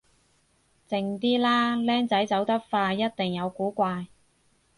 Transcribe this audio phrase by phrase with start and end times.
[0.89, 4.07] 靜啲啦，僆仔走得快一定有古怪